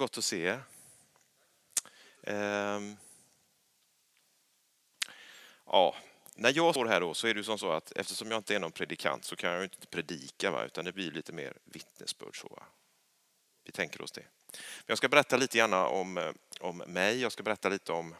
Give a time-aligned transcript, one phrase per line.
[0.00, 0.62] gott att se er.
[2.22, 2.96] Ehm.
[5.66, 5.96] Ja,
[6.34, 8.58] när jag står här då så är det som så att eftersom jag inte är
[8.58, 10.64] någon predikant så kan jag inte predika va?
[10.64, 12.40] utan det blir lite mer vittnesbörd.
[12.40, 12.62] Så, va?
[13.64, 14.24] Vi tänker oss det.
[14.52, 17.20] Men jag ska berätta lite grann om, eh, om mig.
[17.20, 18.14] Jag ska berätta lite om,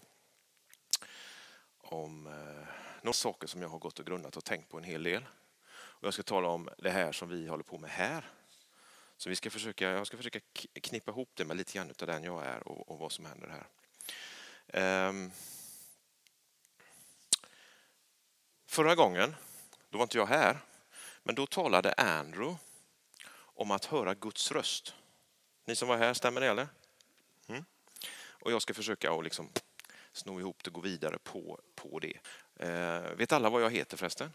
[1.79, 2.67] om eh,
[3.03, 5.27] några saker som jag har gått och grundat och tänkt på en hel del.
[5.73, 8.25] Och jag ska tala om det här som vi håller på med här.
[9.21, 10.41] Så vi ska försöka, jag ska försöka
[10.81, 13.65] knippa ihop det med lite grann av den jag är och, och vad som händer
[14.69, 15.09] här.
[15.09, 15.33] Um,
[18.67, 19.37] förra gången,
[19.91, 20.59] då var inte jag här,
[21.23, 22.59] men då talade Andrew
[23.33, 24.95] om att höra Guds röst.
[25.65, 26.69] Ni som var här, stämmer det eller?
[27.47, 27.65] Mm.
[28.17, 29.49] Och jag ska försöka att liksom
[30.13, 32.19] sno ihop det och gå vidare på, på det.
[32.57, 34.33] Eh, vet alla vad jag heter förresten?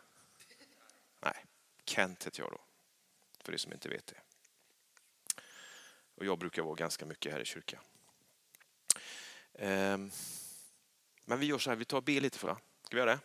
[1.19, 1.45] Nej,
[1.85, 2.59] Kent heter jag då.
[3.43, 4.24] För er som inte vet det.
[6.15, 7.79] Och jag brukar vara ganska mycket här i kyrkan.
[9.53, 10.11] Ehm,
[11.25, 13.19] men vi gör så här, vi tar och ber lite för Ska vi göra det?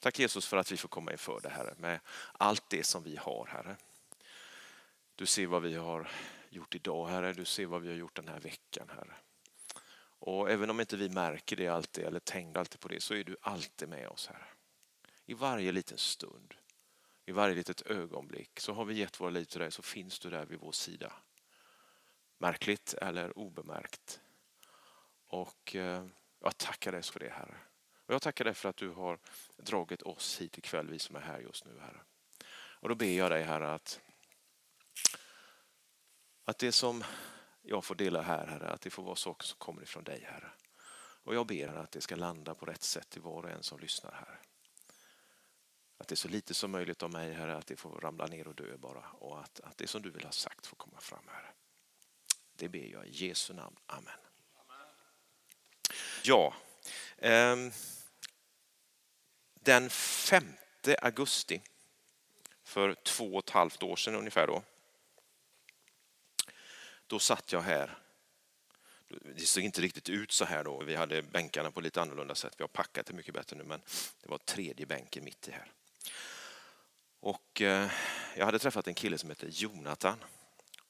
[0.00, 2.00] Tack Jesus för att vi får komma inför det Herre med
[2.32, 3.76] allt det som vi har Herre.
[5.14, 6.10] Du ser vad vi har
[6.50, 9.14] gjort idag Herre, du ser vad vi har gjort den här veckan Herre.
[10.20, 13.24] Och även om inte vi märker det alltid eller tänker alltid på det så är
[13.24, 14.48] du alltid med oss Herre.
[15.26, 16.54] I varje liten stund,
[17.26, 20.30] i varje litet ögonblick så har vi gett våra liv till dig så finns du
[20.30, 21.12] där vid vår sida.
[22.38, 24.20] Märkligt eller obemärkt.
[25.26, 26.06] Och eh,
[26.40, 27.56] jag tackar dig för det Herre.
[28.06, 29.18] Och jag tackar dig för att du har
[29.56, 32.00] dragit oss hit ikväll, vi som är här just nu Herre.
[32.80, 34.00] Och då ber jag dig Herre att,
[36.44, 37.04] att det som
[37.62, 40.50] jag får dela här Herre, att det får vara saker som kommer ifrån dig Herre.
[41.22, 43.78] Och jag ber att det ska landa på rätt sätt till var och en som
[43.80, 44.40] lyssnar här.
[45.98, 48.48] Att det är så lite som möjligt av mig Herre, att det får ramla ner
[48.48, 49.10] och dö bara.
[49.10, 51.52] Och att, att det som du vill ha sagt får komma fram Herre.
[52.58, 53.76] Det ber jag i Jesu namn.
[53.86, 54.18] Amen.
[56.22, 56.54] Ja,
[57.18, 57.72] ehm,
[59.54, 60.44] den 5
[61.02, 61.62] augusti
[62.64, 64.62] för två och ett halvt år sedan ungefär då.
[67.06, 67.98] Då satt jag här.
[69.08, 70.82] Det såg inte riktigt ut så här då.
[70.82, 72.54] Vi hade bänkarna på lite annorlunda sätt.
[72.56, 73.80] Vi har packat det mycket bättre nu men
[74.22, 75.72] det var tredje bänken mitt i här.
[77.20, 77.90] Och eh,
[78.36, 80.24] jag hade träffat en kille som heter Jonathan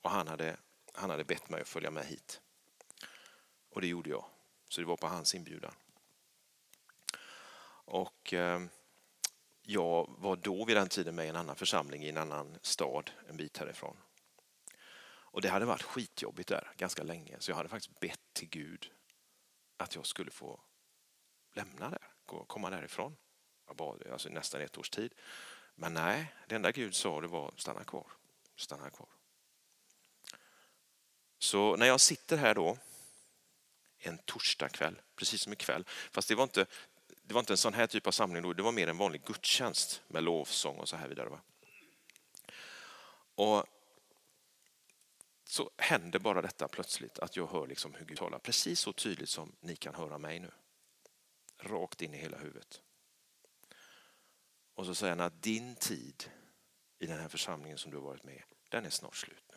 [0.02, 0.56] och han hade,
[0.98, 2.40] han hade bett mig att följa med hit.
[3.70, 4.24] Och det gjorde jag.
[4.68, 5.74] Så det var på hans inbjudan.
[7.84, 8.60] Och eh,
[9.62, 13.10] jag var då vid den tiden med i en annan församling i en annan stad
[13.28, 13.96] en bit härifrån.
[15.30, 18.92] Och det hade varit skitjobbigt där ganska länge så jag hade faktiskt bett till Gud
[19.76, 20.60] att jag skulle få
[21.52, 22.08] lämna där,
[22.46, 23.16] komma därifrån.
[23.66, 25.14] Jag bad alltså nästan ett års tid.
[25.74, 28.06] Men nej, det enda Gud sa det var stanna kvar,
[28.56, 29.08] stanna kvar.
[31.38, 32.78] Så när jag sitter här då
[33.98, 36.66] en torsdagkväll, precis som ikväll, fast det var inte,
[37.22, 39.24] det var inte en sån här typ av samling då, det var mer en vanlig
[39.24, 41.28] gudstjänst med lovsång och så här vidare.
[41.28, 41.40] Va?
[43.34, 43.66] Och
[45.44, 49.28] så händer bara detta plötsligt att jag hör liksom hur Gud talar precis så tydligt
[49.28, 50.50] som ni kan höra mig nu.
[51.58, 52.82] Rakt in i hela huvudet.
[54.74, 56.30] Och så säger han att din tid
[56.98, 59.47] i den här församlingen som du har varit med den är snart slut.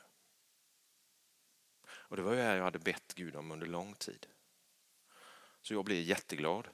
[2.12, 4.28] Och det var ju här jag hade bett Gud om under lång tid.
[5.62, 6.68] Så jag blev jätteglad.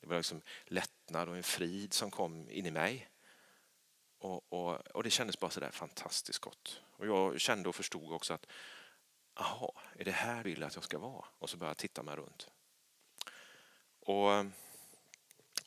[0.00, 3.08] Det var liksom lättnad och en frid som kom in i mig.
[4.18, 6.82] Och, och, och det kändes bara sådär fantastiskt gott.
[6.90, 8.46] Och jag kände och förstod också att
[9.34, 11.24] jaha, är det här du vill att jag ska vara?
[11.38, 12.50] Och så började jag titta mig runt.
[14.00, 14.30] Och,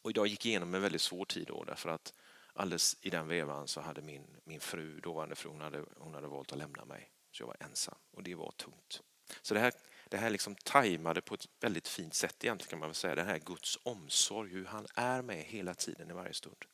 [0.02, 2.14] och jag gick igenom en väldigt svår tid då därför att
[2.54, 6.28] alldeles i den vevan så hade min, min fru, dåvarande fru, hon hade, hon hade
[6.28, 7.12] valt att lämna mig.
[7.32, 9.02] Så jag var ensam och det var tungt.
[9.42, 9.74] Så det här,
[10.10, 13.16] det här liksom tajmade på ett väldigt fint sätt egentligen kan man väl säga.
[13.16, 16.66] Den här Guds omsorg, hur han är med hela tiden i varje stund.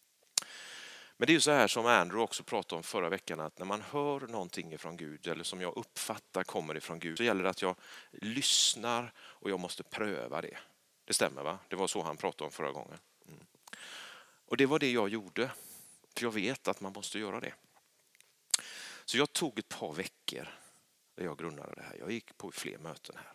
[1.18, 3.66] Men det är ju så här som Andrew också pratade om förra veckan att när
[3.66, 7.50] man hör någonting ifrån Gud eller som jag uppfattar kommer ifrån Gud så gäller det
[7.50, 7.76] att jag
[8.12, 10.58] lyssnar och jag måste pröva det.
[11.06, 11.60] Det stämmer va?
[11.68, 12.98] Det var så han pratade om förra gången.
[13.28, 13.40] Mm.
[14.46, 15.52] Och det var det jag gjorde.
[16.16, 17.54] För jag vet att man måste göra det.
[19.06, 20.48] Så jag tog ett par veckor
[21.16, 21.96] där jag grundade det här.
[22.00, 23.34] Jag gick på fler möten här.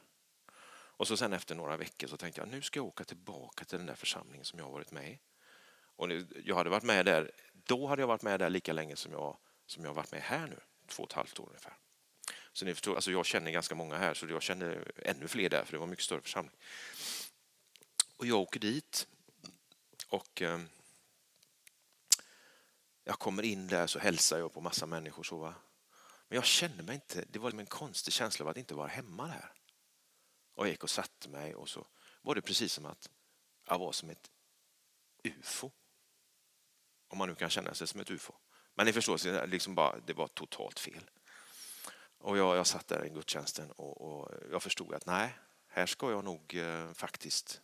[0.99, 3.79] Och så sen efter några veckor så tänkte jag nu ska jag åka tillbaka till
[3.79, 5.21] den där församlingen som jag har varit med i.
[5.97, 6.09] Och
[6.45, 9.37] jag hade varit med där, då hade jag varit med där lika länge som jag,
[9.67, 11.77] som jag varit med här nu, två och ett halvt år ungefär.
[12.53, 15.65] Så ni förstår, alltså jag känner ganska många här så jag känner ännu fler där
[15.65, 16.57] för det var en mycket större församling.
[18.17, 19.07] Och jag åker dit
[20.09, 20.61] och eh,
[23.05, 25.23] jag kommer in där så hälsar jag på massa människor.
[25.23, 25.55] Så, va?
[26.29, 29.27] Men jag kände mig inte, det var en konstig känsla av att inte vara hemma
[29.27, 29.53] där.
[30.55, 31.87] Och jag gick och satte mig och så
[32.23, 33.11] var det precis som att
[33.67, 34.31] jag var som ett
[35.25, 35.71] ufo.
[37.09, 38.33] Om man nu kan känna sig som ett ufo.
[38.75, 41.11] Men ni förstår, liksom bara, det var totalt fel.
[42.19, 45.39] Och jag, jag satt där i gudstjänsten och, och jag förstod att nej,
[45.69, 47.61] här ska jag nog eh, faktiskt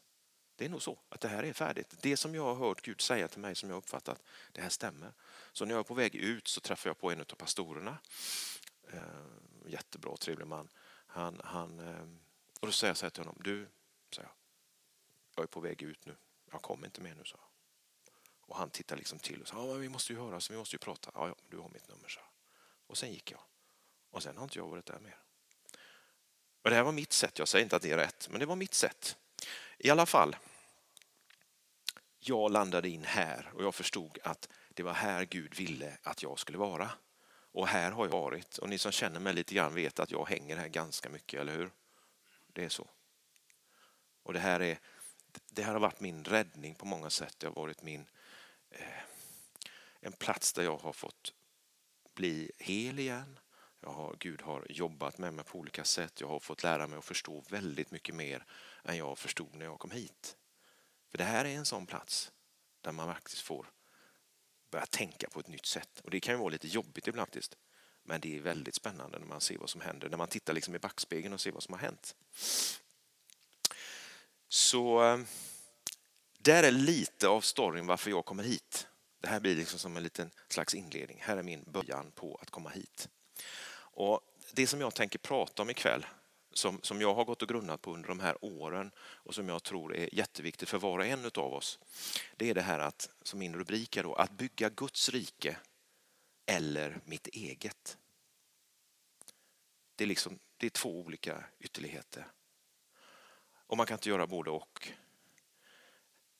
[0.56, 1.94] det är nog så att det här är färdigt.
[2.00, 4.22] Det som jag har hört Gud säga till mig som jag uppfattat,
[4.52, 5.12] det här stämmer.
[5.52, 7.98] Så när jag är på väg ut så träffar jag på en av pastorerna.
[8.92, 9.00] Eh,
[9.66, 10.68] jättebra, trevlig man.
[11.06, 12.08] Han, han, eh,
[12.60, 13.68] och då säger jag så här till honom, du,
[14.14, 14.34] säger jag,
[15.36, 16.16] jag är på väg ut nu.
[16.50, 17.40] Jag kommer inte med nu, så.
[18.40, 20.78] Och han tittar liksom till och sa, ja, vi måste ju höras, vi måste ju
[20.78, 21.10] prata.
[21.14, 22.20] Ja, ja, du har mitt nummer, så.
[22.86, 23.40] Och sen gick jag.
[24.10, 25.18] Och sen har inte jag varit där mer.
[26.62, 28.46] Och det här var mitt sätt, jag säger inte att det är rätt, men det
[28.46, 29.16] var mitt sätt.
[29.78, 30.36] I alla fall,
[32.18, 36.38] jag landade in här och jag förstod att det var här Gud ville att jag
[36.38, 36.90] skulle vara.
[37.52, 38.58] Och här har jag varit.
[38.58, 41.52] Och ni som känner mig lite grann vet att jag hänger här ganska mycket, eller
[41.52, 41.70] hur?
[42.46, 42.90] Det är så.
[44.22, 44.78] Och det här, är,
[45.50, 47.38] det här har varit min räddning på många sätt.
[47.38, 48.06] Det har varit min,
[48.70, 49.02] eh,
[50.00, 51.32] en plats där jag har fått
[52.14, 53.38] bli hel igen.
[53.80, 56.20] Jag har, Gud har jobbat med mig på olika sätt.
[56.20, 58.44] Jag har fått lära mig att förstå väldigt mycket mer
[58.84, 60.36] än jag förstod när jag kom hit.
[61.10, 62.32] För det här är en sån plats
[62.80, 63.70] där man faktiskt får
[64.70, 66.00] börja tänka på ett nytt sätt.
[66.04, 67.56] Och det kan ju vara lite jobbigt ibland faktiskt.
[68.02, 70.74] Men det är väldigt spännande när man ser vad som händer, när man tittar liksom
[70.74, 72.14] i backspegeln och ser vad som har hänt.
[74.48, 75.18] Så eh,
[76.38, 78.86] där är lite av storyn varför jag kommer hit.
[79.20, 81.18] Det här blir liksom som en liten slags inledning.
[81.20, 83.08] Här är min början på att komma hit.
[83.76, 84.20] Och
[84.52, 86.06] Det som jag tänker prata om ikväll
[86.54, 89.62] som, som jag har gått och grunnat på under de här åren och som jag
[89.62, 91.78] tror är jätteviktigt för var och en av oss.
[92.36, 95.56] Det är det här att, som min rubrik är då, att bygga Guds rike
[96.46, 97.98] eller mitt eget.
[99.96, 102.26] Det är, liksom, det är två olika ytterligheter.
[103.66, 104.88] Och man kan inte göra både och.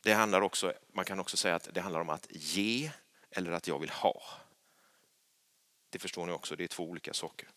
[0.02, 2.90] Det handlar också, man kan också säga att det handlar om att ge
[3.30, 4.22] eller att jag vill ha.
[5.90, 7.48] Det förstår ni också, det är två olika saker.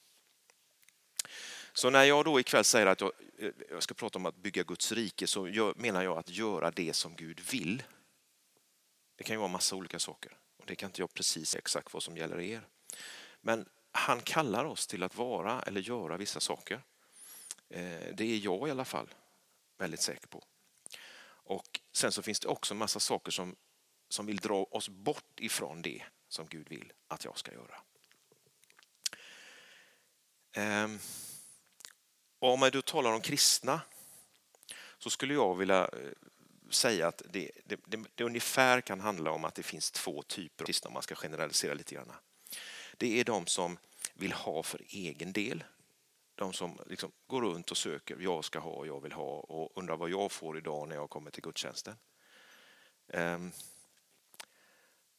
[1.77, 4.63] Så när jag då ikväll säger att jag, eh, jag ska prata om att bygga
[4.63, 7.83] Guds rike så gör, menar jag att göra det som Gud vill.
[9.15, 12.03] Det kan ju vara massa olika saker och det kan inte jag precis exakt vad
[12.03, 12.61] som gäller er.
[13.41, 16.81] Men han kallar oss till att vara eller göra vissa saker.
[17.69, 19.13] Eh, det är jag i alla fall
[19.77, 20.43] väldigt säker på.
[21.27, 23.55] Och Sen så finns det också en massa saker som,
[24.09, 27.81] som vill dra oss bort ifrån det som Gud vill att jag ska göra.
[30.51, 30.99] Ehm.
[32.39, 33.81] Och om man då talar om kristna
[34.97, 36.11] så skulle jag vilja eh,
[36.69, 40.63] säga att det, det, det, det, ungefär kan handla om att det finns två typer
[40.63, 42.11] av kristna om man ska generalisera lite grann.
[42.97, 43.77] Det är de som
[44.13, 45.63] vill ha för egen del.
[46.35, 49.97] De som liksom går runt och söker, jag ska ha, jag vill ha och undrar
[49.97, 51.95] vad jag får idag när jag kommer till gudstjänsten.
[53.07, 53.51] Ehm,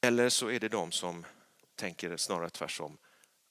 [0.00, 1.26] eller så är det de som
[1.74, 2.98] tänker snarare tvärsom.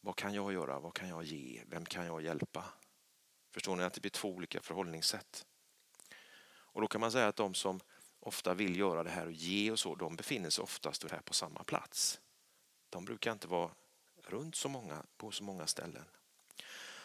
[0.01, 0.79] Vad kan jag göra?
[0.79, 1.63] Vad kan jag ge?
[1.67, 2.63] Vem kan jag hjälpa?
[3.57, 5.45] Förstår ni att det blir två olika förhållningssätt?
[6.49, 7.79] Och då kan man säga att de som
[8.19, 11.33] ofta vill göra det här och ge och så, de befinner sig oftast här på
[11.33, 12.19] samma plats.
[12.89, 13.71] De brukar inte vara
[14.23, 16.05] runt så många, på så många ställen.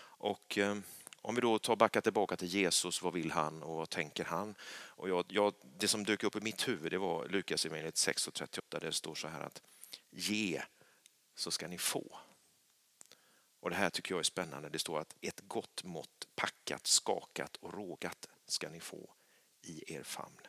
[0.01, 0.77] Och eh,
[1.23, 4.55] om vi då tar backa tillbaka till Jesus, vad vill han och vad tänker han?
[4.71, 8.61] Och jag, jag, det som dök upp i mitt huvud det var Lukas evangeliet 6.38
[8.69, 9.63] där det står så här att
[10.11, 10.63] ge
[11.35, 12.19] så ska ni få.
[13.63, 14.69] Och Det här tycker jag är spännande.
[14.69, 19.15] Det står att ett gott mått packat, skakat och rågat ska ni få
[19.63, 20.41] i er famn.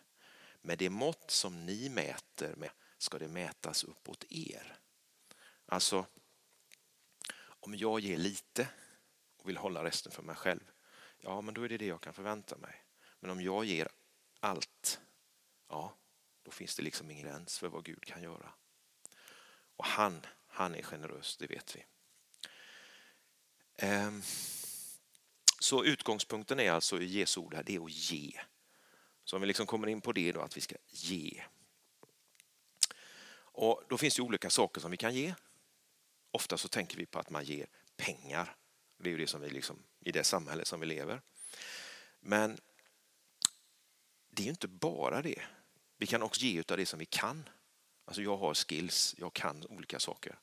[0.62, 4.78] Med det mått som ni mäter med ska det mätas uppåt er.
[5.66, 6.06] Alltså,
[7.40, 8.70] om jag ger lite
[9.38, 10.72] och vill hålla resten för mig själv,
[11.20, 12.86] ja men då är det det jag kan förvänta mig.
[13.20, 13.88] Men om jag ger
[14.40, 15.02] allt,
[15.68, 15.98] ja
[16.44, 18.54] då finns det liksom ingen gräns för vad Gud kan göra.
[19.76, 21.86] Och han, han är generös, det vet vi.
[23.78, 24.22] Ehm,
[25.60, 28.40] så utgångspunkten är alltså i Jesu ord här, det är att ge.
[29.24, 31.44] Så om vi liksom kommer in på det då, att vi ska ge.
[33.56, 35.36] Och Då finns det olika saker som vi kan ge.
[36.32, 38.56] Ofta så tänker vi på att man ger pengar.
[38.98, 41.22] Det är ju det som vi liksom, i det samhälle som vi lever.
[42.20, 42.58] Men
[44.30, 45.42] det är ju inte bara det.
[45.98, 47.50] Vi kan också ge av det som vi kan.
[48.06, 50.40] Alltså jag har skills, jag kan olika saker.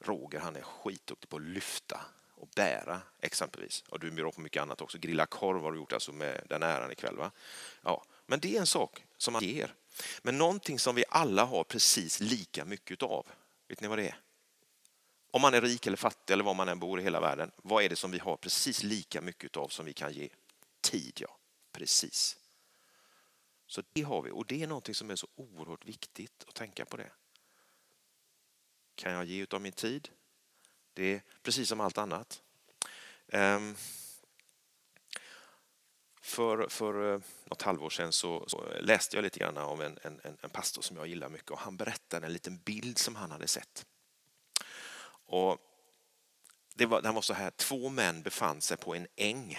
[0.00, 2.00] Roger han är skitduktig på att lyfta
[2.34, 3.84] och bära exempelvis.
[3.88, 4.98] Och du är bra på mycket annat också.
[4.98, 7.16] Grilla korv har du gjort alltså med den äran ikväll.
[7.16, 7.30] Va?
[7.82, 9.74] Ja, men det är en sak som man ger.
[10.22, 13.26] Men någonting som vi alla har precis lika mycket av.
[13.68, 14.20] Vet ni vad det är?
[15.30, 17.84] Om man är rik eller fattig eller var man än bor i hela världen, vad
[17.84, 20.28] är det som vi har precis lika mycket av som vi kan ge?
[20.80, 21.36] Tid, ja.
[21.72, 22.36] Precis.
[23.66, 26.84] Så det har vi och det är någonting som är så oerhört viktigt att tänka
[26.84, 27.10] på det.
[28.94, 30.08] Kan jag ge av min tid?
[30.94, 32.42] Det är precis som allt annat.
[33.28, 33.76] Ehm,
[36.20, 40.20] för, för eh, något halvår sedan så, så läste jag lite grann om en, en,
[40.42, 43.48] en pastor som jag gillar mycket och han berättade en liten bild som han hade
[43.48, 43.86] sett.
[45.26, 45.58] Och
[46.74, 49.58] det var, den var så här, två män befann sig på en äng.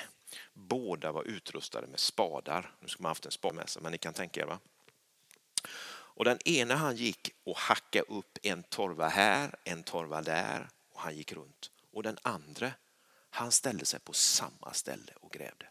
[0.53, 2.75] Båda var utrustade med spadar.
[2.79, 4.45] Nu ska man haft en spade med sig, men ni kan tänka er.
[4.45, 4.59] Va?
[6.13, 11.01] Och den ena han gick och hackade upp en torva här, en torva där och
[11.01, 11.71] han gick runt.
[11.91, 12.71] Och den andra,
[13.29, 15.69] han ställde sig på samma ställe och grävde.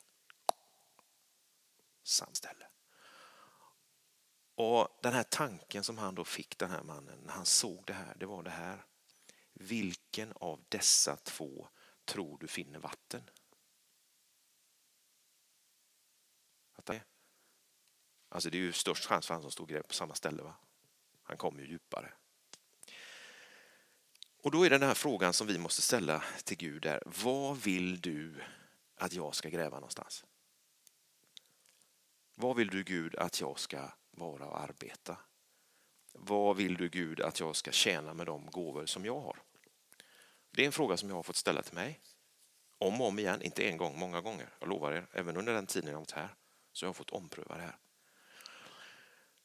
[2.03, 2.67] Samma ställe.
[4.55, 7.93] Och den här tanken som han då fick, den här mannen, när han såg det
[7.93, 8.85] här, det var det här.
[9.53, 11.69] Vilken av dessa två
[12.05, 13.23] tror du finner vatten?
[18.31, 20.43] Alltså det är ju störst chans för han som stod på samma ställe.
[20.43, 20.55] Va?
[21.23, 22.13] Han kom ju djupare.
[24.43, 27.57] Och då är det den här frågan som vi måste ställa till Gud är, vad
[27.57, 28.43] vill du
[28.97, 30.25] att jag ska gräva någonstans?
[32.35, 35.17] Vad vill du Gud att jag ska vara och arbeta?
[36.13, 39.43] Vad vill du Gud att jag ska tjäna med de gåvor som jag har?
[40.51, 42.01] Det är en fråga som jag har fått ställa till mig.
[42.79, 44.55] Om och om igen, inte en gång, många gånger.
[44.61, 46.35] Jag lovar er, även under den tiden jag har varit här.
[46.73, 47.79] Så jag har fått ompröva det här.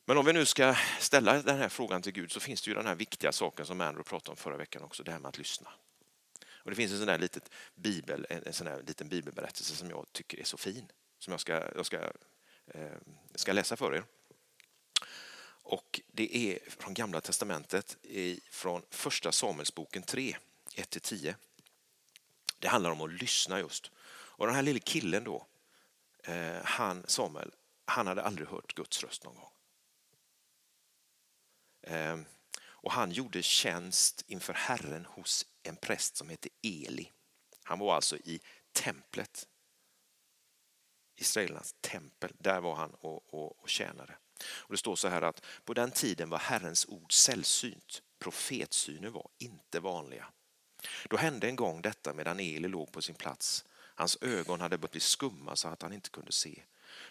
[0.06, 2.76] Men om vi nu ska ställa den här frågan till Gud så finns det ju
[2.76, 5.38] den här viktiga saken som Andrew pratade om förra veckan också, det här med att
[5.38, 5.70] lyssna.
[6.50, 10.06] Och det finns en sån där litet bibel, en sån där liten bibelberättelse som jag
[10.12, 11.98] tycker är så fin, som jag ska, jag ska,
[12.68, 12.98] eh,
[13.36, 14.04] ska läsa för er.
[15.68, 17.98] Och det är från Gamla Testamentet,
[18.50, 20.38] från Första Samuelsboken 3,
[20.76, 21.36] 1-10.
[22.60, 23.92] Det handlar om att lyssna just.
[24.08, 25.46] Och den här lille killen då,
[26.24, 27.52] eh, han Samuel,
[27.86, 29.55] han hade aldrig hört Guds röst någon gång.
[31.86, 32.26] Ehm,
[32.62, 37.12] och han gjorde tjänst inför Herren hos en präst som hette Eli.
[37.64, 38.40] Han var alltså i
[38.72, 39.48] templet.
[41.16, 44.18] Israelernas tempel, där var han och, och, och tjänade.
[44.44, 48.02] Och det står så här att på den tiden var Herrens ord sällsynt.
[48.20, 50.26] Profetsyner var inte vanliga.
[51.10, 53.66] Då hände en gång detta medan Eli låg på sin plats.
[53.72, 56.64] Hans ögon hade börjat bli skumma så att han inte kunde se.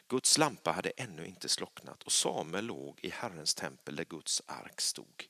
[0.09, 4.81] Guds lampa hade ännu inte slocknat och Samuel låg i Herrens tempel där Guds ark
[4.81, 5.29] stod.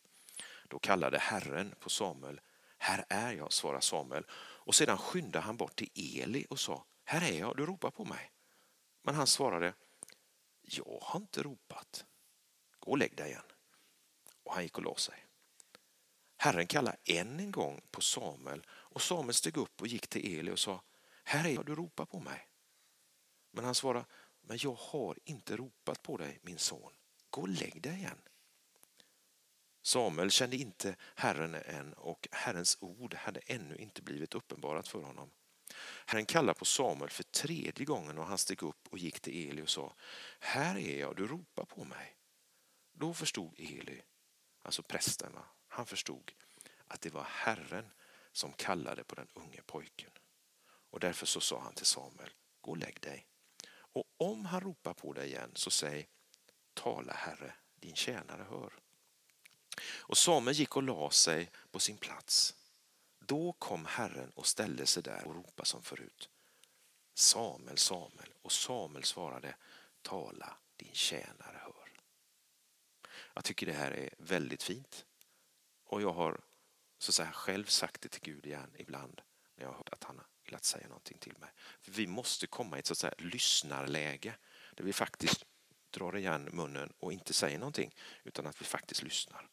[0.68, 2.40] Då kallade Herren på Samuel.
[2.78, 4.24] Här är jag, svarade Samuel.
[4.32, 8.04] Och sedan skyndade han bort till Eli och sa, här är jag, du ropar på
[8.04, 8.30] mig.
[9.02, 9.74] Men han svarade,
[10.62, 12.04] jag har inte ropat.
[12.78, 13.42] Gå och lägg dig igen.
[14.42, 15.26] Och han gick och la sig.
[16.36, 20.50] Herren kallade än en gång på Samuel och Samuel steg upp och gick till Eli
[20.52, 20.82] och sa,
[21.24, 22.48] här är jag, du ropar på mig.
[23.50, 24.04] Men han svarade,
[24.46, 26.92] men jag har inte ropat på dig min son.
[27.30, 28.20] Gå och lägg dig igen.
[29.82, 35.30] Samuel kände inte Herren än och Herrens ord hade ännu inte blivit uppenbarat för honom.
[36.06, 39.62] Herren kallade på Samuel för tredje gången och han steg upp och gick till Eli
[39.62, 39.94] och sa
[40.40, 42.16] Här är jag, du ropar på mig.
[42.92, 44.02] Då förstod Eli,
[44.62, 45.32] alltså prästen,
[45.68, 46.32] han förstod
[46.88, 47.90] att det var Herren
[48.32, 50.10] som kallade på den unge pojken.
[50.90, 53.26] Och därför så sa han till Samuel, gå och lägg dig.
[53.94, 56.08] Och om han ropar på dig igen så säg
[56.74, 58.72] Tala Herre, din tjänare hör.
[59.86, 62.54] Och Samuel gick och la sig på sin plats.
[63.18, 66.28] Då kom Herren och ställde sig där och ropade som förut.
[67.14, 68.32] Samuel, Samuel.
[68.42, 69.56] Och Samuel svarade
[70.02, 71.92] Tala, din tjänare hör.
[73.34, 75.04] Jag tycker det här är väldigt fint.
[75.84, 76.40] Och jag har
[76.98, 79.20] så att säga, själv sagt det till Gud igen ibland
[79.54, 80.20] när jag har hört att han
[80.54, 81.50] velat säga någonting till mig.
[81.80, 84.34] För vi måste komma i ett så att säga, lyssnarläge
[84.74, 85.44] där vi faktiskt
[85.90, 87.94] drar igen munnen och inte säger någonting
[88.24, 89.48] utan att vi faktiskt lyssnar.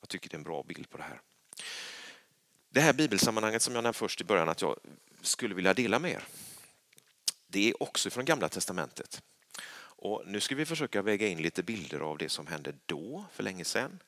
[0.00, 1.20] Jag tycker det är en bra bild på det här.
[2.68, 4.78] Det här bibelsammanhanget som jag nämnde först i början att jag
[5.22, 6.24] skulle vilja dela med er.
[7.46, 9.22] Det är också från Gamla Testamentet.
[10.00, 13.42] Och nu ska vi försöka väga in lite bilder av det som hände då, för
[13.42, 14.02] länge sedan,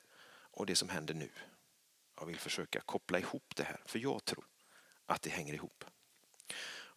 [0.53, 1.29] och det som händer nu.
[2.19, 4.45] Jag vill försöka koppla ihop det här, för jag tror
[5.05, 5.85] att det hänger ihop.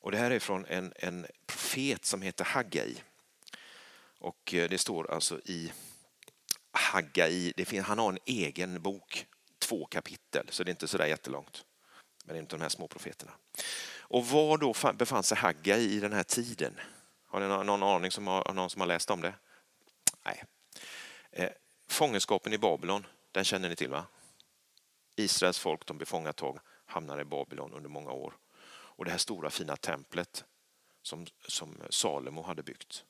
[0.05, 3.03] Och det här är från en, en profet som heter Haggai.
[4.19, 5.73] Och eh, det står alltså i
[6.73, 9.27] Haggai, det finns, han har en egen bok,
[9.59, 11.65] två kapitel, så det är inte så där jättelångt.
[12.25, 13.33] Men det är inte de här små profeterna.
[13.99, 16.81] Och var då befann sig Haggai i den här tiden?
[17.27, 19.35] Har ni någon aning som har, någon som har läst om det?
[20.25, 20.45] Nej.
[21.31, 21.51] Eh,
[21.89, 24.07] fångenskapen i Babylon, den känner ni till va?
[25.17, 28.35] Israels folk de blir fångatag, hamnar i Babylon under många år.
[28.97, 30.45] Och det här stora fina templet
[31.03, 33.05] som, som Salomo hade byggt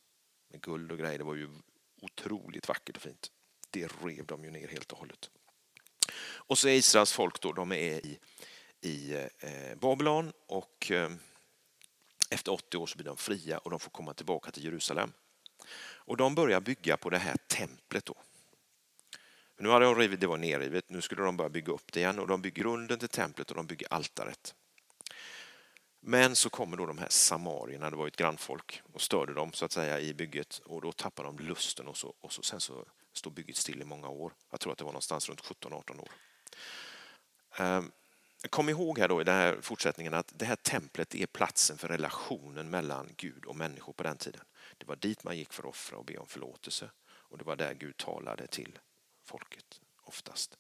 [0.49, 1.49] med guld och grejer, det var ju
[2.03, 3.31] otroligt vackert och fint.
[3.71, 5.31] Det rev de ju ner helt och hållet.
[6.23, 8.19] Och så är Israels folk då, de är i,
[8.81, 11.11] i eh, Babylon och eh,
[12.31, 15.13] efter 80 år så blir de fria och de får komma tillbaka till Jerusalem.
[16.07, 18.15] Och de börjar bygga på det här templet då.
[19.59, 22.19] Nu hade de rivit, det var nerrivet, nu skulle de börja bygga upp det igen
[22.19, 24.55] och de bygger grunden till templet och de bygger altaret.
[26.07, 29.53] Men så kommer då de här samarierna, det var ju ett grannfolk, och störde dem
[29.53, 32.61] så att säga i bygget och då tappar de lusten och, så, och så, sen
[32.61, 34.33] så står bygget still i många år.
[34.51, 36.09] Jag tror att det var någonstans runt 17-18 år.
[37.57, 37.93] Ehm,
[38.51, 41.89] kom ihåg här då i den här fortsättningen att det här templet är platsen för
[41.89, 44.45] relationen mellan Gud och människor på den tiden.
[44.79, 47.57] Det var dit man gick för att offra och be om förlåtelse och det var
[47.57, 48.79] där Gud talade till
[49.25, 50.59] folket oftast.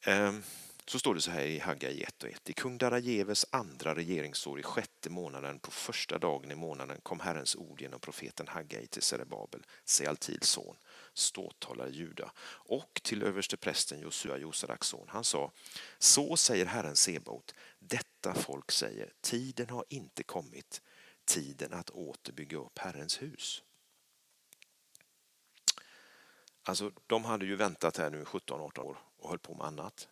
[0.00, 0.42] Ehm,
[0.86, 2.50] så står det så här i Haggai 1 och 1.
[2.50, 7.56] I kung Darajeves andra regeringsår i sjätte månaden på första dagen i månaden kom Herrens
[7.56, 10.76] ord genom profeten Haggai till Serebabel, Sealtils son,
[11.14, 15.06] ståthållare Juda och till översteprästen Josua, Josadaks son.
[15.08, 15.52] Han sa,
[15.98, 20.82] så säger Herren Sebaot, detta folk säger, tiden har inte kommit,
[21.24, 23.62] tiden att återbygga upp Herrens hus.
[26.62, 30.08] Alltså, de hade ju väntat här nu 17-18 år och höll på med annat.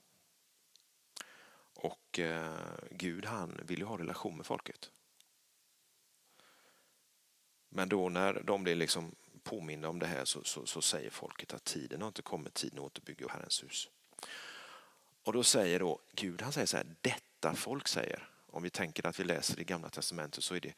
[1.83, 4.91] Och eh, Gud han vill ju ha relation med folket.
[7.69, 11.55] Men då när de blir liksom påminna om det här så, så, så, säger folket
[11.55, 13.89] att tiden har inte kommit, tiden att återbygga Herrens hus.
[15.23, 18.29] Och då säger då Gud, han säger så här, detta folk säger.
[18.47, 20.75] Om vi tänker att vi läser i Gamla Testamentet så är det,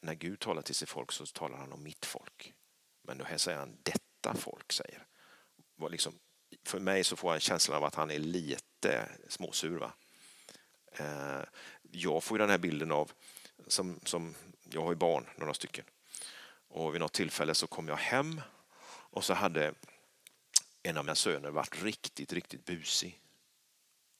[0.00, 2.54] när Gud talar till sitt folk så talar han om mitt folk.
[3.02, 5.06] Men då här säger han, detta folk säger.
[5.90, 6.18] Liksom,
[6.64, 9.78] för mig så får jag en känsla av att han är lite småsur.
[9.78, 9.92] Va?
[10.92, 11.42] Eh,
[11.90, 13.12] jag får ju den här bilden av,
[13.66, 14.34] som, som
[14.70, 15.84] jag har ju barn, några stycken.
[16.68, 18.40] Och vid något tillfälle så kom jag hem
[18.86, 19.74] och så hade
[20.82, 23.20] en av mina söner varit riktigt, riktigt busig.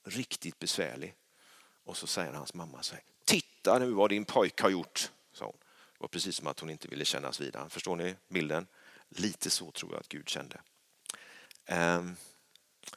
[0.03, 1.15] Riktigt besvärlig.
[1.83, 5.45] Och så säger hans mamma så här, titta nu vad din pojk har gjort, sa
[5.45, 5.57] hon.
[5.59, 7.69] Det var precis som att hon inte ville kännas vid han.
[7.69, 8.67] Förstår ni bilden?
[9.09, 10.61] Lite så tror jag att Gud kände.
[11.65, 12.15] Ehm,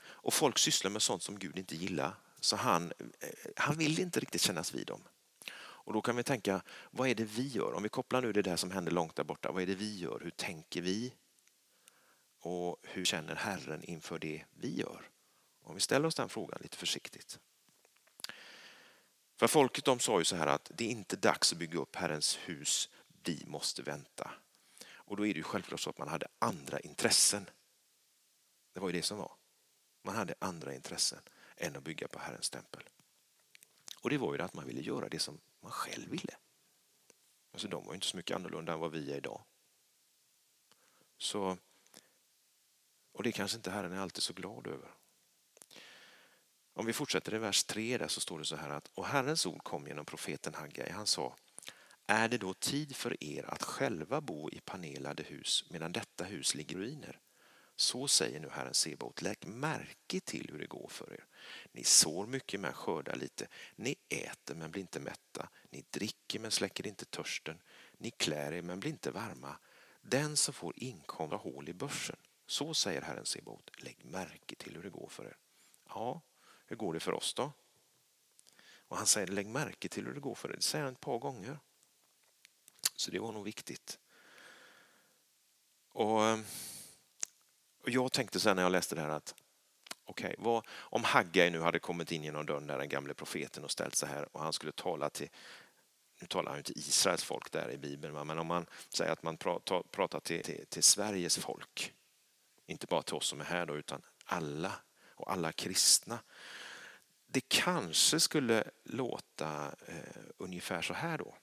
[0.02, 2.14] och folk sysslar med sånt som Gud inte gillar.
[2.42, 5.02] Så han, eh, han vill inte riktigt kännas vid dem.
[5.54, 7.72] Och då kan vi tänka, vad är det vi gör?
[7.72, 9.98] Om vi kopplar nu det där som händer långt där borta, vad är det vi
[9.98, 10.20] gör?
[10.20, 11.14] Hur tänker vi?
[12.38, 15.08] Och hur känner Herren inför det vi gör?
[15.62, 17.38] Om vi ställer oss den frågan lite försiktigt.
[19.36, 21.96] För folket de sa ju så här att det är inte dags att bygga upp
[21.96, 22.88] Herrens hus,
[23.24, 24.30] vi måste vänta.
[24.92, 27.50] Och då är det ju självklart så att man hade andra intressen.
[28.72, 29.32] Det var ju det som var.
[30.02, 31.20] Man hade andra intressen
[31.62, 32.82] än att bygga på Herrens tempel.
[34.02, 36.36] Och det var ju att man ville göra det som man själv ville.
[37.52, 39.44] Alltså de var inte så mycket annorlunda än vad vi är idag.
[41.18, 41.58] Så,
[43.12, 44.90] och det kanske inte Herren är alltid så glad över.
[46.74, 49.46] Om vi fortsätter i vers 3 där så står det så här att och Herrens
[49.46, 50.90] ord kom genom profeten Haggai.
[50.90, 51.36] Han sa
[52.06, 56.54] Är det då tid för er att själva bo i panelade hus medan detta hus
[56.54, 57.20] ligger i ruiner?
[57.76, 61.26] Så säger nu Herren Sebaot, lägg märke till hur det går för er.
[61.72, 63.48] Ni sår mycket men skördar lite.
[63.76, 65.48] Ni äter men blir inte mätta.
[65.70, 67.62] Ni dricker men släcker inte törsten.
[67.98, 69.56] Ni klär er men blir inte varma.
[70.00, 72.16] Den som får inkomst har hål i börsen.
[72.46, 75.36] Så säger Herren Sebaot, lägg märke till hur det går för er.
[75.88, 76.20] Ja,
[76.66, 77.52] hur går det för oss då?
[78.92, 80.56] Och han säger lägg märke till hur det går för er.
[80.56, 81.58] Det säger han ett par gånger.
[82.96, 83.98] Så det var nog viktigt.
[85.88, 86.44] Och ehm,
[87.82, 89.34] och jag tänkte sen när jag läste det här att
[90.04, 93.70] okej, okay, om Haggai nu hade kommit in genom dörren där den gamle profeten och
[93.70, 95.28] ställt sig här och han skulle tala till
[96.22, 99.22] nu talar han ju till Israels folk där i Bibeln, men om man säger att
[99.22, 101.94] man pratar till, till, till, Sveriges folk,
[102.66, 104.72] inte bara till oss som är här då, utan alla
[105.14, 106.18] och alla kristna.
[107.26, 111.34] Det kanske skulle låta eh, ungefär så här då.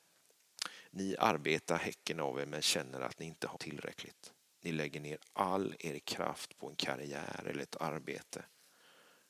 [0.91, 4.33] Ni arbetar häcken av er men känner att ni inte har tillräckligt.
[4.61, 8.45] Ni lägger ner all er kraft på en karriär eller ett arbete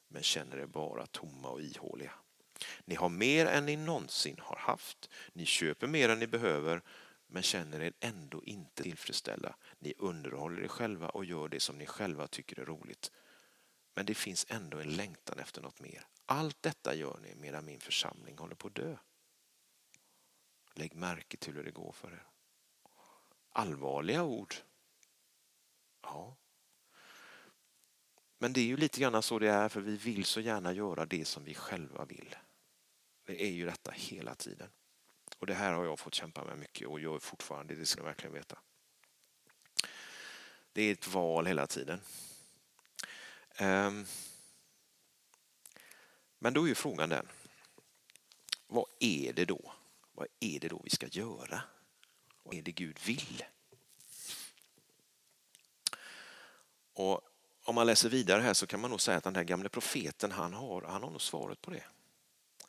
[0.09, 2.11] men känner er bara tomma och ihåliga.
[2.85, 5.09] Ni har mer än ni någonsin har haft.
[5.33, 6.81] Ni köper mer än ni behöver
[7.27, 9.55] men känner er ändå inte tillfredsställda.
[9.79, 13.11] Ni underhåller er själva och gör det som ni själva tycker är roligt.
[13.93, 16.07] Men det finns ändå en längtan efter något mer.
[16.25, 18.97] Allt detta gör ni medan min församling håller på att dö.
[20.73, 22.27] Lägg märke till hur det går för er.
[23.51, 24.55] Allvarliga ord
[26.01, 26.37] Ja.
[28.37, 31.05] Men det är ju lite grann så det är för vi vill så gärna göra
[31.05, 32.35] det som vi själva vill.
[33.25, 34.69] Det är ju detta hela tiden.
[35.37, 38.05] Och det här har jag fått kämpa med mycket och gör fortfarande, det ska ni
[38.05, 38.59] verkligen veta.
[40.73, 42.01] Det är ett val hela tiden.
[43.55, 44.05] Ehm.
[46.39, 47.27] Men då är ju frågan den,
[48.67, 49.73] vad är det då?
[50.11, 51.61] Vad är det då vi ska göra?
[52.43, 53.43] Vad är det Gud vill?
[56.99, 57.21] Och
[57.63, 60.31] om man läser vidare här så kan man nog säga att den här gamle profeten
[60.31, 61.83] han har, han har nog svaret på det.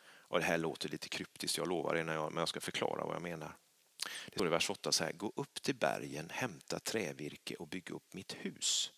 [0.02, 3.22] Och det här låter lite kryptiskt, jag lovar det, men jag ska förklara vad jag
[3.22, 3.56] menar.
[4.26, 7.90] Det står i vers 8 så här, gå upp till bergen, hämta trävirke och bygg
[7.90, 8.92] upp mitt hus.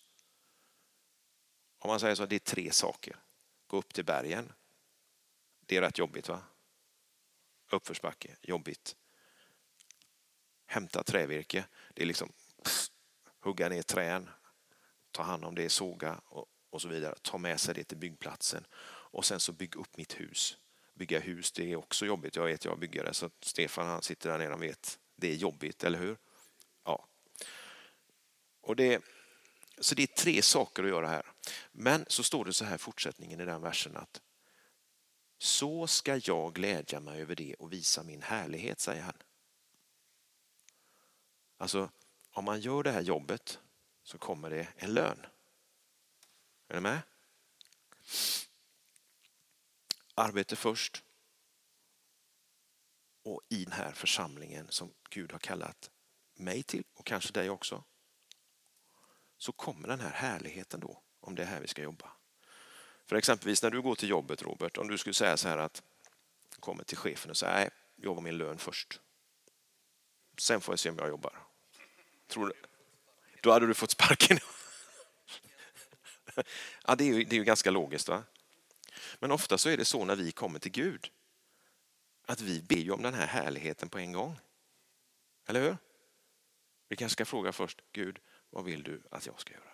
[1.78, 3.16] Om man säger så, det är tre saker.
[3.66, 4.52] Gå upp till bergen.
[5.66, 6.42] Det är rätt jobbigt va?
[7.70, 8.96] Uppförsbacke, jobbigt.
[10.66, 11.64] Hämta trävirke,
[11.94, 12.32] det är liksom
[12.64, 12.90] pff,
[13.40, 14.28] hugga ner trän,
[15.12, 17.14] ta hand om det, såga och, och så vidare.
[17.22, 20.56] Ta med sig det till byggplatsen och sen så bygg upp mitt hus.
[20.94, 22.36] Bygga hus, det är också jobbigt.
[22.36, 24.98] Jag vet, jag bygger det så Stefan han sitter där nere, han vet.
[25.16, 26.16] Det är jobbigt, eller hur?
[26.84, 27.06] Ja.
[28.60, 29.04] Och det,
[29.78, 31.32] så det är tre saker att göra här.
[31.72, 34.20] Men så står det så här fortsättningen i den versen att
[35.38, 39.16] så ska jag glädja mig över det och visa min härlighet, säger han.
[41.56, 41.90] Alltså,
[42.30, 43.58] om man gör det här jobbet
[44.02, 45.26] så kommer det en lön.
[46.68, 47.02] Är ni med?
[50.14, 51.04] Arbete först.
[53.22, 55.90] Och i den här församlingen som Gud har kallat
[56.34, 57.84] mig till och kanske dig också.
[59.38, 62.12] Så kommer den här härligheten då, om det är här vi ska jobba.
[63.06, 65.82] För exempelvis när du går till jobbet Robert, om du skulle säga så här att
[66.60, 69.00] kommer till chefen och säger nej, jag har min lön först.
[70.38, 71.46] Sen får jag se om jag jobbar.
[72.26, 72.71] Tror du?
[73.42, 74.38] Då hade du fått sparken.
[76.86, 78.08] ja, det är, ju, det är ju ganska logiskt.
[78.08, 78.22] va?
[79.18, 81.10] Men ofta så är det så när vi kommer till Gud.
[82.26, 84.38] Att vi ber ju om den här härligheten på en gång.
[85.46, 85.76] Eller hur?
[86.88, 88.18] Vi kanske ska fråga först, Gud,
[88.50, 89.72] vad vill du att jag ska göra?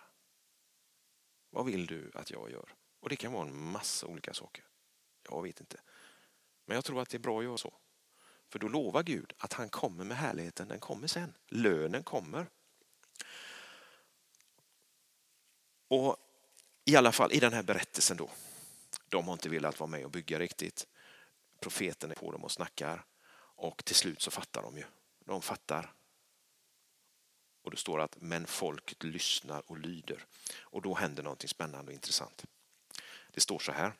[1.49, 2.75] Vad vill du att jag gör?
[2.99, 4.63] Och det kan vara en massa olika saker.
[5.29, 5.81] Jag vet inte.
[6.65, 7.73] Men jag tror att det är bra att göra så.
[8.47, 11.33] För då lovar Gud att han kommer med härligheten, den kommer sen.
[11.47, 12.47] Lönen kommer.
[15.89, 16.17] Och
[16.85, 18.29] i alla fall i den här berättelsen då.
[19.09, 20.87] De har inte velat vara med och bygga riktigt.
[21.59, 23.05] Profeten är på dem och snackar.
[23.61, 24.83] Och till slut så fattar de ju.
[25.25, 25.93] De fattar.
[27.61, 30.25] Och det står att men folket lyssnar och lyder.
[30.59, 32.45] Och då händer någonting spännande och intressant.
[33.31, 33.93] Det står så här.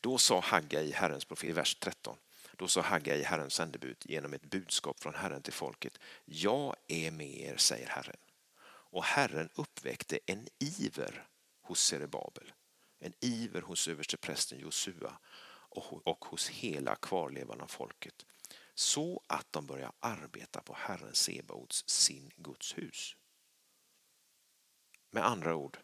[0.00, 2.16] Då sa Haggai, Herrens profet, i vers 13.
[2.52, 5.98] Då sa Haggai, Herrens sändebud, genom ett budskap från Herren till folket.
[6.24, 8.16] Jag är med er, säger Herren.
[8.96, 11.28] Och Herren uppväckte en iver
[11.62, 12.52] hos Serebabel,
[12.98, 15.18] en iver hos översteprästen Josua
[16.04, 18.26] och hos hela kvarlevan av folket
[18.74, 23.16] så att de börjar arbeta på Herren Sebaots, sin Guds hus.
[25.10, 25.78] Med andra ord,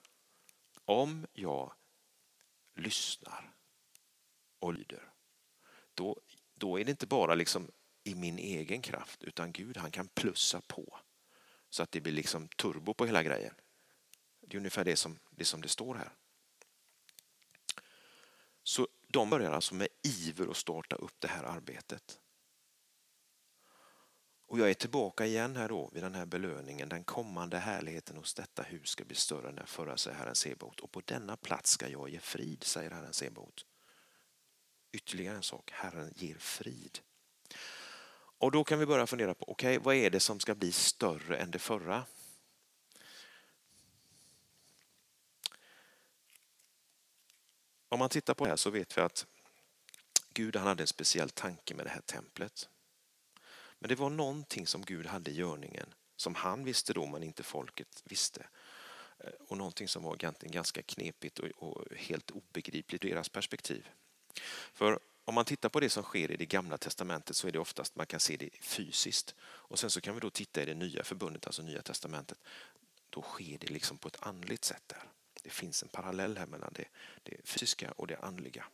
[0.85, 1.72] om jag
[2.75, 3.55] lyssnar
[4.59, 5.12] och lyder,
[5.94, 6.20] då,
[6.55, 7.70] då är det inte bara liksom
[8.05, 10.98] i min egen kraft utan Gud han kan plussa på
[11.73, 13.55] så att det blir liksom turbo på hela grejen.
[14.41, 16.13] Det är ungefär det som det, som det står här.
[18.63, 22.21] Så de börjar alltså med iver att starta upp det här arbetet.
[24.47, 26.89] Och jag är tillbaka igen här då vid den här belöningen.
[26.89, 30.81] Den kommande härligheten hos detta hus ska bli större än den förra, säger Herren Sebot.
[30.81, 33.67] Och på denna plats ska jag ge frid, säger Herren Sebot.
[34.93, 36.99] Ytterligare en sak, Herren ger frid.
[38.42, 40.72] Och då kan vi börja fundera på, okej, okay, vad är det som ska bli
[40.72, 42.05] större än det förra?
[47.88, 49.26] Om man tittar på det här så vet vi att
[50.28, 52.68] Gud han hade en speciell tanke med det här templet.
[53.78, 57.42] Men det var någonting som Gud hade i görningen som han visste då men inte
[57.42, 58.46] folket visste.
[59.18, 63.88] Eh, och någonting som var ganska knepigt och helt obegripligt ur deras perspektiv.
[64.72, 67.59] För om man tittar på det som sker i det gamla testamentet så är det
[67.59, 69.35] oftast man kan se det fysiskt.
[69.43, 72.39] Och sen så kan vi då titta i det nya förbundet, alltså nya testamentet.
[73.11, 75.03] Då sker det liksom på ett andligt sätt där.
[75.43, 76.85] Det finns en parallell här mellan det,
[77.23, 78.65] det fysiska och det andliga.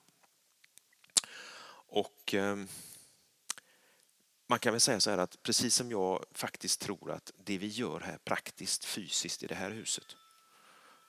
[1.91, 2.57] Och eh,
[4.47, 7.67] man kan väl säga så här att precis som jag faktiskt tror att det vi
[7.67, 10.17] gör här praktiskt fysiskt i det här huset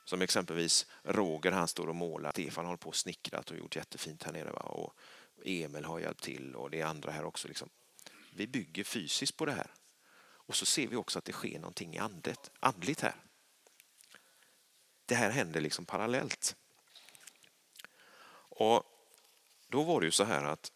[0.10, 2.32] som exempelvis Roger, han står och målar.
[2.32, 4.52] Stefan håller på och snickrat och gjort jättefint här nere.
[4.52, 4.60] Va?
[4.60, 4.93] Och
[5.45, 7.47] Emil har hjälpt till och det är andra här också.
[7.47, 7.69] Liksom.
[8.34, 9.71] Vi bygger fysiskt på det här.
[10.21, 13.15] Och så ser vi också att det sker någonting i andet, andligt här.
[15.06, 16.56] det här händer liksom parallellt.
[18.52, 18.84] Och
[19.67, 20.71] då var det ju så här att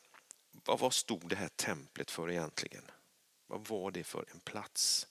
[0.66, 2.92] vad stod det här templet för egentligen?
[3.48, 5.08] Vad var det för en plats?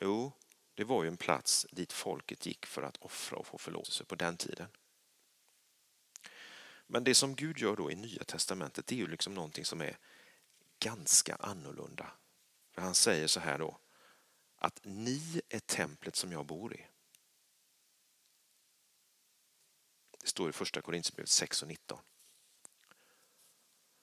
[0.00, 0.32] Jo,
[0.74, 4.14] det var ju en plats dit folket gick för att offra och få förlåtelse på
[4.14, 4.68] den tiden.
[6.92, 9.80] Men det som Gud gör då i Nya Testamentet det är ju liksom någonting som
[9.80, 9.98] är
[10.78, 12.12] ganska annorlunda.
[12.74, 13.80] För han säger så här då
[14.56, 16.86] att ni är templet som jag bor i.
[20.20, 21.98] Det står i första Korinthierbrevet 6 och 19.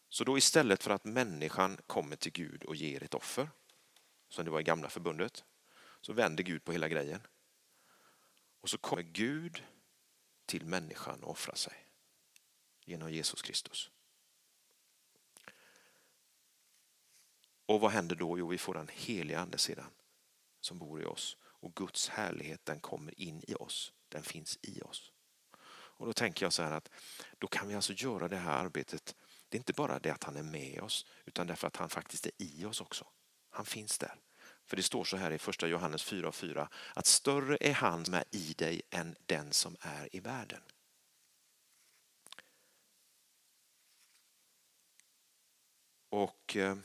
[0.09, 3.49] Så då istället för att människan kommer till Gud och ger ett offer,
[4.29, 5.43] som det var i gamla förbundet,
[6.01, 7.27] så vänder Gud på hela grejen.
[8.61, 9.63] Och så kommer Gud
[10.45, 11.86] till människan och offrar sig
[12.87, 13.91] genom Jesus Kristus.
[17.65, 18.39] Och vad händer då?
[18.39, 19.91] Jo, vi får den heliga ande sedan
[20.61, 23.93] som bor i oss och Guds härlighet den kommer in i oss.
[24.09, 25.11] Den finns i oss.
[25.69, 26.89] Och då tänker jag så här att
[27.37, 29.15] då kan vi alltså göra det här arbetet.
[29.49, 32.25] Det är inte bara det att han är med oss utan därför att han faktiskt
[32.25, 33.07] är i oss också.
[33.49, 34.15] Han finns där.
[34.65, 38.05] För det står så här i första Johannes 4 och 4 att större är han
[38.05, 40.61] som är i dig än den som är i världen.
[46.09, 46.77] Och eh,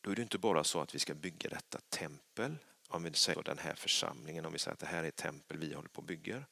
[0.00, 2.56] då är det inte bara så att vi ska bygga detta tempel,
[2.88, 5.58] om vi säger den här församlingen, om vi säger att det här är ett tempel
[5.58, 6.44] vi håller på att bygga.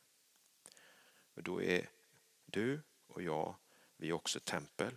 [1.35, 1.91] Då är
[2.45, 3.57] du och jag,
[3.97, 4.97] vi är också ett tempel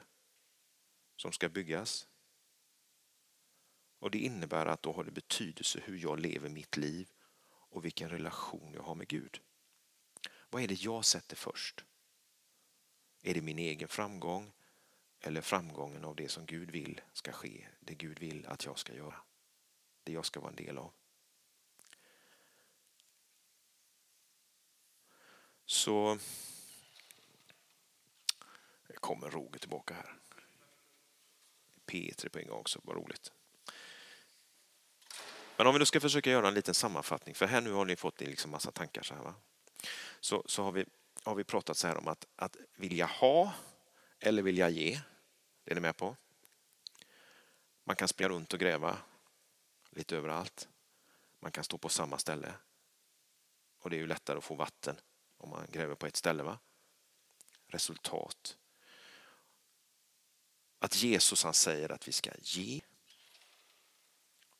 [1.16, 2.08] som ska byggas.
[4.00, 7.12] Och det innebär att då har det betydelse hur jag lever mitt liv
[7.50, 9.42] och vilken relation jag har med Gud.
[10.50, 11.86] Vad är det jag sätter först?
[13.22, 14.52] Är det min egen framgång
[15.22, 18.94] eller framgången av det som Gud vill ska ske, det Gud vill att jag ska
[18.94, 19.16] göra,
[20.04, 20.92] det jag ska vara en del av.
[25.66, 26.18] Så
[29.00, 30.16] kommer Roger tillbaka här.
[31.86, 33.32] P3 på en gång också, vad roligt.
[35.58, 37.96] Men om vi nu ska försöka göra en liten sammanfattning, för här nu har ni
[37.96, 39.22] fått liksom massa tankar så här.
[39.22, 39.36] Va?
[40.20, 40.86] Så, så har, vi,
[41.24, 43.54] har vi pratat så här om att, att vilja ha
[44.20, 45.02] eller vill jag ge.
[45.64, 46.16] Det är ni med på?
[47.84, 48.98] Man kan springa runt och gräva
[49.90, 50.68] lite överallt.
[51.40, 52.54] Man kan stå på samma ställe.
[53.80, 54.96] Och det är ju lättare att få vatten
[55.38, 56.44] om man gräver på ett ställe.
[56.44, 56.60] va?
[57.68, 58.58] Resultat.
[60.80, 62.82] Att Jesus han säger att vi ska ge.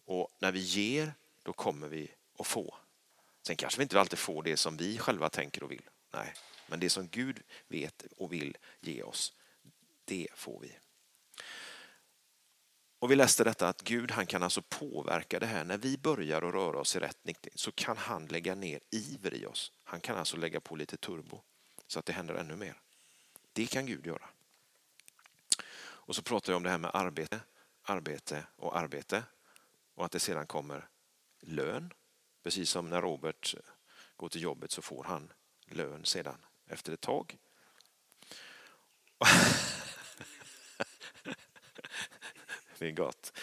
[0.06, 2.78] Och när vi ger, då kommer vi att få.
[3.42, 5.90] Sen kanske vi inte alltid får det som vi själva tänker och vill.
[6.12, 6.34] Nej,
[6.68, 9.34] men det som Gud vet och vill ge oss,
[10.10, 10.78] det får vi.
[13.00, 15.64] Och vi läste detta att Gud han kan alltså påverka det här.
[15.64, 19.34] När vi börjar att röra oss i rätt riktning så kan han lägga ner iver
[19.34, 19.72] i oss.
[19.84, 21.42] Han kan alltså lägga på lite turbo
[21.88, 22.82] så att det händer ännu mer.
[23.54, 24.30] Det kan Gud göra.
[25.82, 27.40] Och så pratar jag om det här med arbete,
[27.82, 29.24] arbete och arbete.
[29.96, 30.90] Och att det sedan kommer
[31.40, 31.94] lön.
[32.44, 33.56] Precis som när Robert
[34.16, 35.32] går till jobbet så får han
[35.66, 37.38] lön sedan efter ett tag.
[42.80, 43.34] det är gott.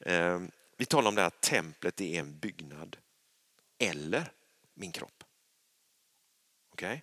[0.00, 0.40] Eh,
[0.76, 2.96] vi talar om det här att templet är en byggnad
[3.78, 4.32] eller
[4.74, 5.24] min kropp.
[6.70, 6.88] Okej?
[6.88, 7.00] Okay?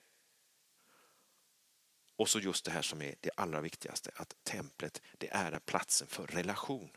[2.16, 6.08] Och så just det här som är det allra viktigaste, att templet det är platsen
[6.08, 6.90] för relation.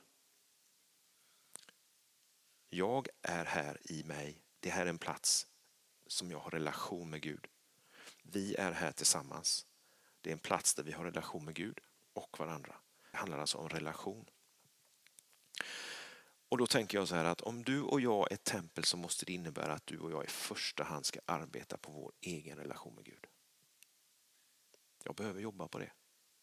[2.69, 4.43] Jag är här i mig.
[4.61, 5.47] Det här är en plats
[6.07, 7.47] som jag har relation med Gud.
[8.23, 9.67] Vi är här tillsammans.
[10.21, 11.81] Det är en plats där vi har relation med Gud
[12.13, 12.75] och varandra.
[13.11, 14.27] Det handlar alltså om relation.
[16.53, 18.97] Och då tänker jag så här att om du och jag är ett tempel så
[18.97, 22.59] måste det innebära att du och jag i första hand ska arbeta på vår egen
[22.59, 23.27] relation med Gud.
[25.05, 25.93] Jag behöver jobba på det.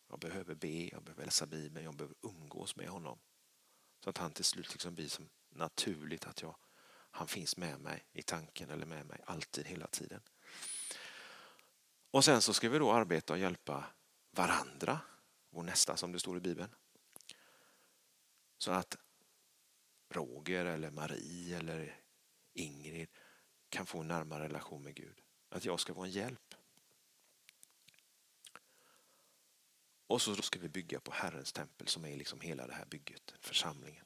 [0.08, 3.19] Jag behöver be, jag behöver läsa Bibeln, jag behöver umgås med honom.
[4.04, 6.56] Så att han till slut liksom blir som naturligt att jag,
[7.12, 10.22] han finns med mig i tanken eller med mig alltid, hela tiden.
[12.12, 13.86] Och sen så ska vi då arbeta och hjälpa
[14.32, 15.00] varandra,
[15.50, 16.76] vår nästa som det står i Bibeln.
[18.58, 18.98] Så att
[20.10, 21.95] Roger eller Marie eller
[22.54, 23.10] Ingrid
[23.69, 25.22] kan få en närmare relation med Gud.
[25.50, 26.56] Att jag ska vara en hjälp.
[30.08, 33.34] Och så ska vi bygga på Herrens tempel som är liksom hela det här bygget,
[33.39, 34.06] församlingen.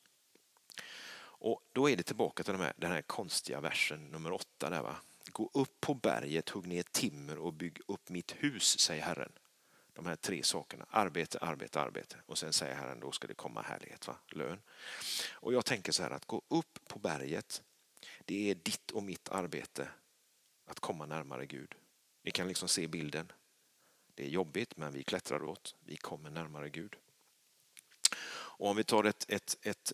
[1.15, 4.69] Och då är det tillbaka till den här, den här konstiga versen nummer åtta.
[4.69, 4.95] Där, va?
[5.31, 9.31] Gå upp på berget, hugg ner timmer och bygg upp mitt hus, säger Herren.
[9.93, 12.15] De här tre sakerna, arbete, arbete, arbete.
[12.25, 14.15] Och sen säger Herren, då ska det komma härlighet, va?
[14.27, 14.61] lön.
[15.33, 17.63] Och jag tänker så här att gå upp på berget,
[18.25, 19.89] Det är ditt och mitt arbete
[20.65, 21.75] att komma närmare Gud.
[22.23, 23.31] Ni kan liksom se bilden.
[24.15, 25.75] Det är jobbigt men vi klättrar åt.
[25.85, 26.95] Vi kommer närmare Gud.
[28.55, 29.93] Och om vi tar ett, ett, ett,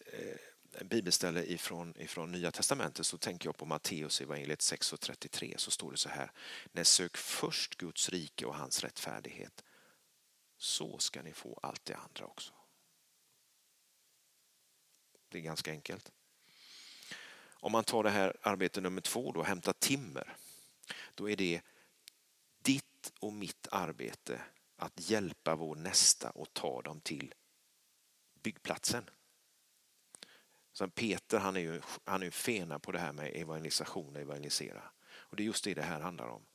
[0.73, 5.91] ett bibelställe ifrån, ifrån Nya Testamentet så tänker jag på Matteus evangeliet 6.33 så står
[5.91, 6.31] det så här.
[6.71, 9.63] När sök först Guds rike och hans rättfärdighet
[10.59, 12.53] så ska ni få allt det andra också.
[15.29, 16.11] Det är ganska enkelt.
[17.61, 20.35] Om man tar det här arbete nummer två då, hämta timmer.
[21.15, 21.61] Då är det
[22.61, 24.41] ditt och mitt arbete
[24.75, 27.33] att hjälpa vår nästa och ta dem till
[28.33, 29.09] byggplatsen.
[30.73, 34.91] Sen Peter han är ju han är fena på det här med evangelisation och evangelisera.
[35.09, 36.45] Och det är just det det här handlar om.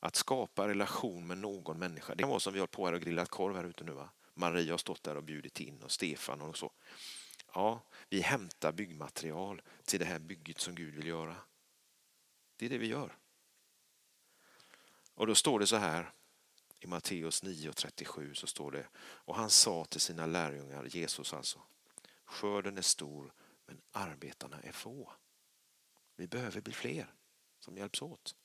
[0.00, 2.14] Att skapa relation med någon människa.
[2.14, 3.92] Det kan vara som vi har på här och grillat korv här ute nu.
[3.92, 4.10] Va?
[4.34, 6.72] Maria har stått där och bjudit in och Stefan och så.
[7.54, 11.36] Ja, vi hämtar byggmaterial till det här bygget som Gud vill göra.
[12.56, 13.16] Det är det vi gör.
[15.14, 16.12] Och då står det så här
[16.80, 21.62] i Matteus 9.37 så står det och han sa till sina lärjungar, Jesus alltså,
[22.24, 23.32] skörden är stor
[23.66, 25.12] men arbetarna är få.
[26.16, 27.14] Vi behöver bli fler
[27.58, 28.36] som hjälps åt.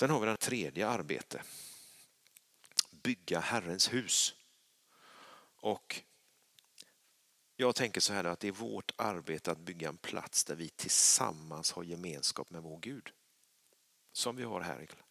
[0.00, 1.42] Sen har vi den tredje arbete.
[2.90, 4.34] Bygga Herrens hus.
[5.56, 6.02] Och
[7.56, 10.68] jag tänker så här att det är vårt arbete att bygga en plats där vi
[10.68, 13.12] tillsammans har gemenskap med vår Gud.
[14.12, 15.02] Som vi har här ikväll.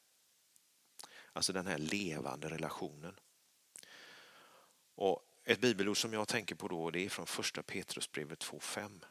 [1.33, 3.19] Alltså den här levande relationen.
[4.95, 9.05] Och ett bibelord som jag tänker på då det är från första Petrusbrevet 2.5.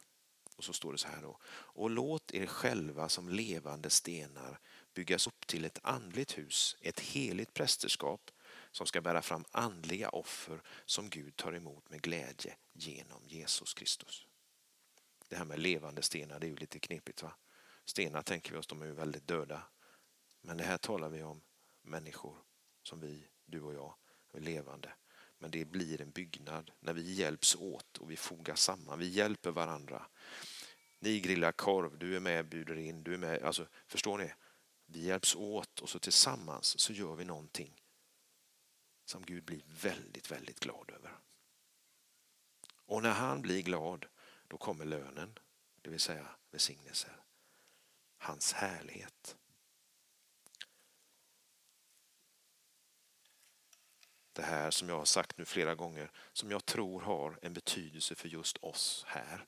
[0.57, 1.39] Och så står det så här då.
[1.51, 4.61] Och låt er själva som levande stenar
[4.95, 8.31] byggas upp till ett andligt hus, ett heligt prästerskap
[8.71, 14.27] som ska bära fram andliga offer som Gud tar emot med glädje genom Jesus Kristus.
[15.29, 17.23] Det här med levande stenar det är ju lite knepigt.
[17.23, 17.35] va?
[17.85, 19.63] Stenar tänker vi oss, de är ju väldigt döda.
[20.41, 21.41] Men det här talar vi om
[21.83, 22.37] människor
[22.83, 23.95] som vi, du och jag,
[24.33, 24.93] är levande.
[25.39, 28.99] Men det blir en byggnad när vi hjälps åt och vi fogar samman.
[28.99, 30.07] Vi hjälper varandra.
[30.99, 33.43] Ni grillar korv, du är med, bjuder in, du är med.
[33.43, 34.33] Alltså, förstår ni?
[34.91, 37.83] Vi hjälps åt och så tillsammans så gör vi någonting
[39.05, 41.19] som Gud blir väldigt, väldigt glad över.
[42.71, 44.07] Och när han blir glad,
[44.49, 45.39] då kommer lönen,
[45.83, 47.17] det vill säga välsignelser.
[48.19, 49.37] Hans härlighet.
[54.33, 58.15] Det här som jag har sagt nu flera gånger, som jag tror har en betydelse
[58.15, 59.47] för just oss här.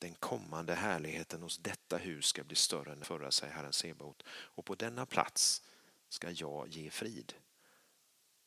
[0.00, 4.22] Den kommande härligheten hos detta hus ska bli större än förra, säger Herren Sebaot.
[4.28, 5.62] Och på denna plats
[6.08, 7.34] ska jag ge frid.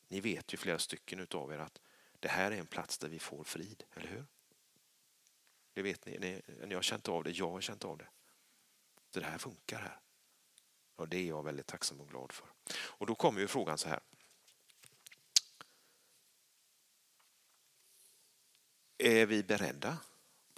[0.08, 1.82] Ni vet ju flera stycken utav er att
[2.20, 4.26] det här är en plats där vi får frid, eller hur?
[5.74, 8.08] Det vet ni, ni, ni har känt av det, jag har känt av det.
[9.10, 10.00] Så det här funkar här.
[10.96, 12.48] Och det är jag väldigt tacksam och glad för.
[12.76, 14.00] Och då kommer ju frågan så här.
[18.98, 19.98] Är vi beredda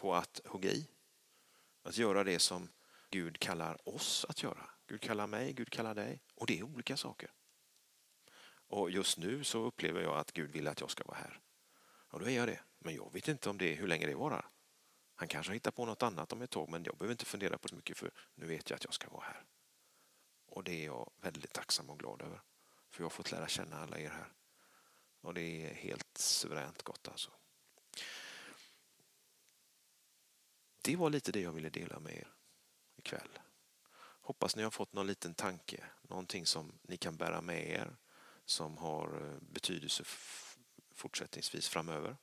[0.05, 0.87] på att hugga i?
[1.83, 2.69] Att göra det som
[3.09, 4.69] Gud kallar oss att göra.
[4.87, 6.21] Gud kallar mig, Gud kallar dig.
[6.35, 7.31] Och det är olika saker.
[8.67, 11.39] Och just nu så upplever jag att Gud vill att jag ska vara här.
[11.85, 12.59] Och då är jag det.
[12.79, 14.49] Men jag vet inte om det, hur länge det varar.
[15.15, 17.67] Han kanske hittar på något annat om ett tag men jag behöver inte fundera på
[17.67, 19.43] så mycket för nu vet jag att jag ska vara här.
[20.47, 22.41] Och det är jag väldigt tacksam och glad över.
[22.89, 24.33] För jag har fått lära känna alla er här.
[25.21, 27.31] Och det är helt suveränt gott alltså.
[30.85, 32.27] Det var lite det jag ville dela med er
[32.95, 33.39] ikväll.
[34.21, 37.95] Hoppas ni har fått någon liten tanke, någonting som ni kan bära med er
[38.45, 40.03] som har eh, betydelse
[40.93, 42.17] fortsättningsvis framöver.